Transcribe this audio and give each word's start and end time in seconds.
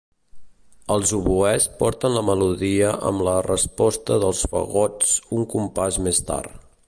Els 0.93 1.11
oboès 1.17 1.67
porten 1.81 2.15
la 2.15 2.23
melodia 2.29 2.95
amb 3.11 3.23
la 3.29 3.35
resposta 3.49 4.19
dels 4.25 4.43
fagots 4.55 5.15
un 5.39 5.49
compàs 5.55 6.03
més 6.09 6.25
tard. 6.31 6.59